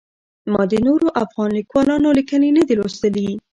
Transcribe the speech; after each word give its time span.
ما 0.51 0.61
د 0.71 0.73
نورو 0.87 1.07
افغان 1.23 1.49
لیکوالانو 1.59 2.15
لیکنې 2.19 2.49
نه 2.57 2.63
دي 2.67 2.73
لوستلي. 2.79 3.29